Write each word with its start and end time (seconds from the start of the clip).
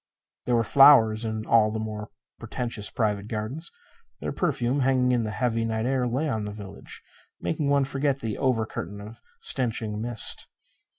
There 0.47 0.55
were 0.55 0.63
flowers 0.63 1.23
in 1.23 1.45
all 1.45 1.69
the 1.69 1.77
more 1.77 2.09
pretentious 2.39 2.89
private 2.89 3.27
gardens. 3.27 3.71
Their 4.19 4.31
perfume, 4.31 4.79
hanging 4.79 5.11
in 5.11 5.25
the 5.25 5.29
heavy 5.29 5.63
night 5.63 5.85
air, 5.85 6.07
lay 6.07 6.27
on 6.27 6.45
the 6.45 6.51
village, 6.51 7.03
making 7.39 7.69
one 7.69 7.85
forget 7.85 8.19
the 8.19 8.39
over 8.39 8.65
curtain 8.65 8.99
of 8.99 9.21
stenching 9.41 10.01
mist. 10.01 10.47